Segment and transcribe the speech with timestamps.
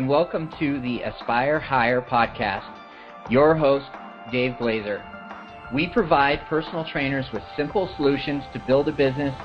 [0.00, 2.64] and welcome to the Aspire Higher podcast.
[3.28, 3.90] Your host,
[4.32, 5.04] Dave Glaser.
[5.74, 9.38] We provide personal trainers with simple solutions to build a business,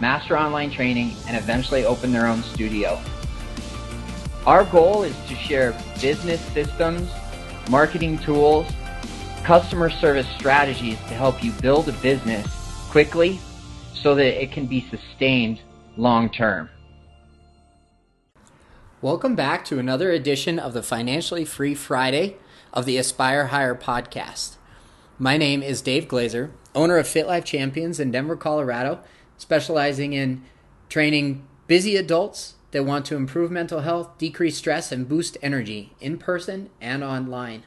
[0.00, 2.98] master online training, and eventually open their own studio.
[4.46, 7.10] Our goal is to share business systems,
[7.68, 8.66] marketing tools,
[9.44, 12.46] customer service strategies to help you build a business
[12.88, 13.38] quickly
[13.92, 15.60] so that it can be sustained
[15.98, 16.70] long term.
[19.00, 22.36] Welcome back to another edition of the Financially Free Friday
[22.72, 24.56] of the Aspire Higher podcast.
[25.20, 28.98] My name is Dave Glaser, owner of Fit Life Champions in Denver, Colorado,
[29.36, 30.42] specializing in
[30.88, 36.18] training busy adults that want to improve mental health, decrease stress, and boost energy in
[36.18, 37.62] person and online.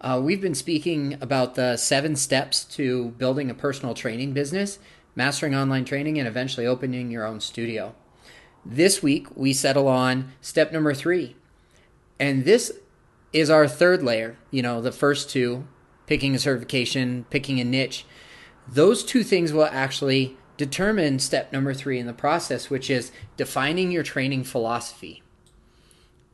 [0.00, 4.80] Uh, we've been speaking about the seven steps to building a personal training business,
[5.14, 7.94] mastering online training, and eventually opening your own studio.
[8.68, 11.36] This week, we settle on step number three.
[12.18, 12.72] And this
[13.32, 14.38] is our third layer.
[14.50, 15.68] You know, the first two,
[16.06, 18.04] picking a certification, picking a niche,
[18.66, 23.92] those two things will actually determine step number three in the process, which is defining
[23.92, 25.22] your training philosophy.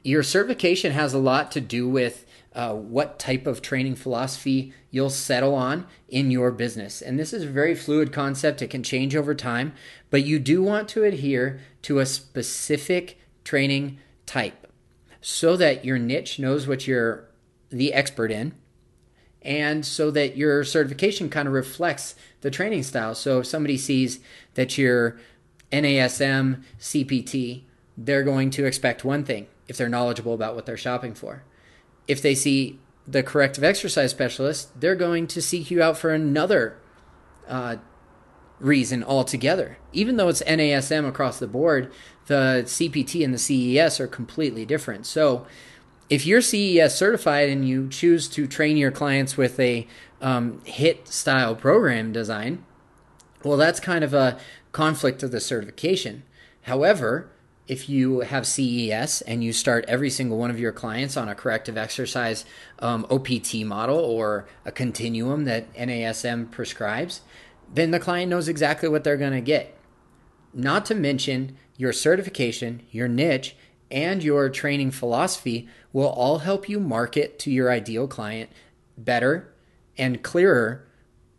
[0.02, 2.24] Your certification has a lot to do with
[2.54, 7.00] uh, what type of training philosophy you'll settle on in your business.
[7.00, 9.72] And this is a very fluid concept, it can change over time,
[10.10, 14.66] but you do want to adhere to a specific training type
[15.20, 17.28] so that your niche knows what you're
[17.70, 18.52] the expert in
[19.40, 23.14] and so that your certification kind of reflects the training style.
[23.14, 24.20] So if somebody sees
[24.54, 25.18] that you're
[25.72, 27.62] NASM CPT,
[27.96, 31.42] they're going to expect one thing if they're knowledgeable about what they're shopping for.
[32.08, 36.76] If they see the corrective exercise specialist, they're going to seek you out for another
[37.48, 37.76] uh,
[38.60, 39.78] reason altogether.
[39.92, 41.92] Even though it's NASM across the board,
[42.26, 45.06] the CPT and the CES are completely different.
[45.06, 45.46] So
[46.08, 49.86] if you're CES certified and you choose to train your clients with a
[50.20, 52.64] um, HIT style program design,
[53.42, 54.38] well, that's kind of a
[54.70, 56.22] conflict of the certification.
[56.62, 57.30] However,
[57.68, 61.34] if you have CES and you start every single one of your clients on a
[61.34, 62.44] corrective exercise
[62.80, 67.20] um, OPT model or a continuum that NASM prescribes,
[67.72, 69.76] then the client knows exactly what they're going to get.
[70.52, 73.56] Not to mention your certification, your niche,
[73.90, 78.50] and your training philosophy will all help you market to your ideal client
[78.98, 79.54] better
[79.96, 80.86] and clearer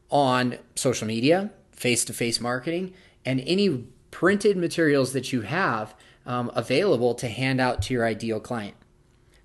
[0.09, 2.93] on social media, face to face marketing,
[3.25, 5.95] and any printed materials that you have
[6.25, 8.75] um, available to hand out to your ideal client.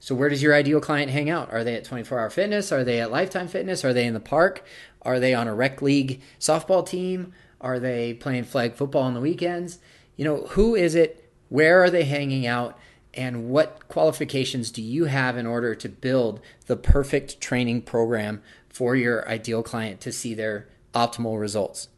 [0.00, 1.53] So, where does your ideal client hang out?
[1.53, 2.71] Are they at 24 Hour Fitness?
[2.71, 3.84] Are they at Lifetime Fitness?
[3.84, 4.65] Are they in the park?
[5.03, 7.33] Are they on a rec league softball team?
[7.61, 9.78] Are they playing flag football on the weekends?
[10.16, 11.31] You know, who is it?
[11.49, 12.78] Where are they hanging out?
[13.15, 18.95] and what qualifications do you have in order to build the perfect training program for
[18.95, 21.89] your ideal client to see their optimal results.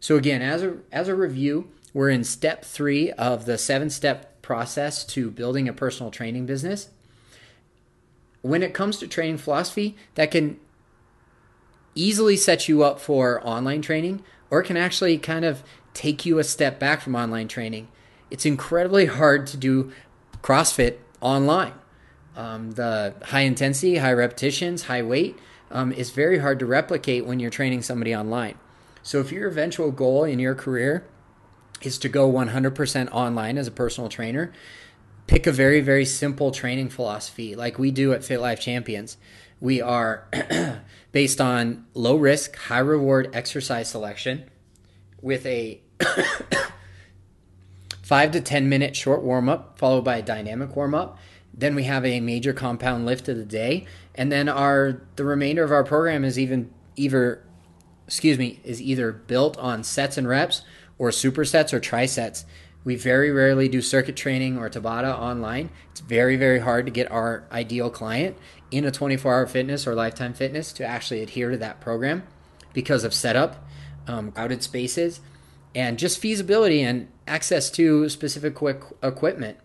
[0.00, 5.04] So again, as a as a review, we're in step 3 of the 7-step process
[5.04, 6.88] to building a personal training business.
[8.42, 10.58] When it comes to training philosophy, that can
[11.94, 15.62] easily set you up for online training or can actually kind of
[15.94, 17.88] take you a step back from online training.
[18.30, 19.92] It's incredibly hard to do
[20.42, 21.74] CrossFit online.
[22.36, 25.36] Um, the high intensity, high repetitions, high weight
[25.70, 28.54] um, is very hard to replicate when you're training somebody online.
[29.02, 31.04] So, if your eventual goal in your career
[31.82, 34.52] is to go 100% online as a personal trainer,
[35.26, 39.16] pick a very, very simple training philosophy like we do at Fit Life Champions.
[39.60, 40.28] We are
[41.12, 44.44] based on low risk, high reward exercise selection
[45.20, 45.80] with a
[48.02, 51.18] five to 10 minute short warm up, followed by a dynamic warm up.
[51.52, 53.86] Then we have a major compound lift of the day.
[54.14, 57.44] And then our the remainder of our program is even either
[58.06, 60.62] excuse me, is either built on sets and reps
[60.98, 62.44] or supersets or trisets.
[62.84, 65.70] We very rarely do circuit training or Tabata online.
[65.90, 68.36] It's very, very hard to get our ideal client
[68.70, 72.22] in a 24 hour fitness or lifetime fitness to actually adhere to that program
[72.72, 73.64] because of setup,
[74.06, 75.20] um, crowded spaces,
[75.74, 79.58] and just feasibility and access to specific quick equipment.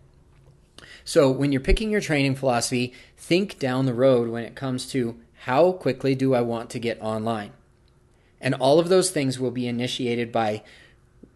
[1.06, 5.19] So, when you're picking your training philosophy, think down the road when it comes to
[5.44, 7.51] how quickly do I want to get online?
[8.39, 10.63] And all of those things will be initiated by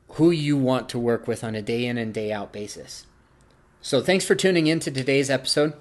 [0.09, 3.05] who you want to work with on a day in and day out basis.
[3.81, 5.73] So, thanks for tuning in to today's episode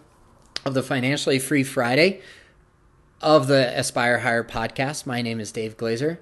[0.65, 2.21] of the Financially Free Friday
[3.21, 5.07] of the Aspire Higher podcast.
[5.07, 6.21] My name is Dave Glaser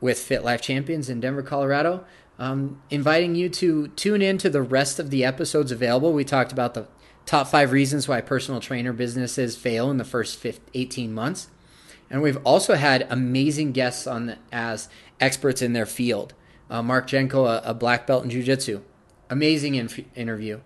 [0.00, 2.04] with Fit Life Champions in Denver, Colorado.
[2.38, 6.12] Um, inviting you to tune in to the rest of the episodes available.
[6.12, 6.88] We talked about the
[7.26, 10.44] top five reasons why personal trainer businesses fail in the first
[10.74, 11.48] 18 months.
[12.10, 14.88] And we've also had amazing guests on the, as
[15.20, 16.34] experts in their field.
[16.72, 18.80] Uh, Mark Jenko, a, a, black belt in jiu-jitsu,
[19.28, 20.58] amazing inf- interview.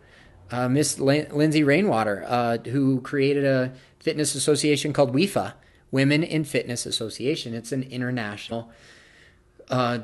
[0.53, 5.55] Uh, Miss Lindsay Rainwater, uh, who created a fitness association called WIFA,
[5.91, 7.55] Women in Fitness Association.
[7.55, 8.71] It's an international
[9.69, 9.99] uh,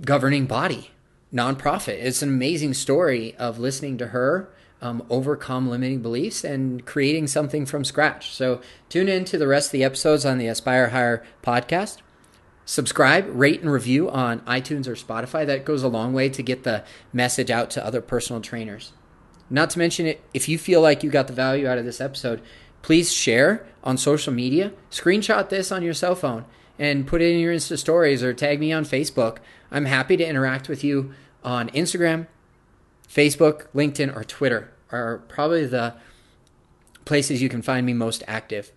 [0.00, 0.90] governing body,
[1.34, 1.98] nonprofit.
[1.98, 4.50] It's an amazing story of listening to her
[4.80, 8.34] um, overcome limiting beliefs and creating something from scratch.
[8.34, 11.98] So tune in to the rest of the episodes on the Aspire Higher podcast.
[12.70, 15.44] Subscribe, rate, and review on iTunes or Spotify.
[15.44, 18.92] That goes a long way to get the message out to other personal trainers.
[19.50, 22.00] Not to mention it, if you feel like you got the value out of this
[22.00, 22.40] episode,
[22.80, 24.72] please share on social media.
[24.88, 26.44] Screenshot this on your cell phone
[26.78, 29.38] and put it in your Insta stories or tag me on Facebook.
[29.72, 31.12] I'm happy to interact with you
[31.42, 32.28] on Instagram,
[33.08, 35.96] Facebook, LinkedIn, or Twitter are probably the
[37.04, 38.70] places you can find me most active.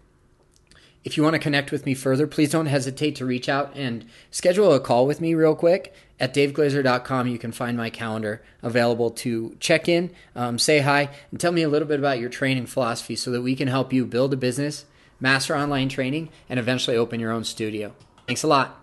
[1.04, 4.06] If you want to connect with me further, please don't hesitate to reach out and
[4.32, 5.94] schedule a call with me real quick.
[6.20, 11.40] At daveglaser.com, you can find my calendar available to check in, um, say hi, and
[11.40, 14.06] tell me a little bit about your training philosophy so that we can help you
[14.06, 14.86] build a business,
[15.20, 17.94] master online training, and eventually open your own studio.
[18.26, 18.83] Thanks a lot.